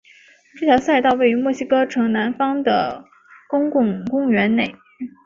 [0.59, 3.05] 这条赛道位于墨西哥城南方的的
[3.47, 4.73] 公共公园内。